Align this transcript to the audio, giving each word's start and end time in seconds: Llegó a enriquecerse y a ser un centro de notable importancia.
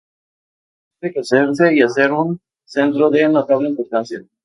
Llegó 0.99 1.19
a 1.19 1.37
enriquecerse 1.37 1.75
y 1.75 1.83
a 1.83 1.87
ser 1.89 2.11
un 2.11 2.41
centro 2.65 3.11
de 3.11 3.29
notable 3.29 3.69
importancia. 3.69 4.25